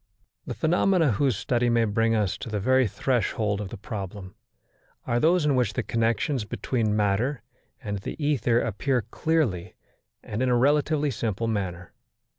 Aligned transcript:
The 0.47 0.55
phenomena 0.55 1.11
whose 1.11 1.37
study 1.37 1.69
may 1.69 1.85
bring 1.85 2.15
us 2.15 2.35
to 2.39 2.49
the 2.49 2.59
very 2.59 2.87
threshold 2.87 3.61
of 3.61 3.69
the 3.69 3.77
problem, 3.77 4.33
are 5.05 5.19
those 5.19 5.45
in 5.45 5.55
which 5.55 5.73
the 5.73 5.83
connections 5.83 6.43
between 6.43 6.95
matter 6.95 7.43
and 7.83 7.99
the 7.99 8.15
ether 8.17 8.59
appear 8.59 9.03
clearly 9.03 9.75
and 10.23 10.41
in 10.41 10.49
a 10.49 10.57
relatively 10.57 11.11
simple 11.11 11.45
manner. 11.47 11.93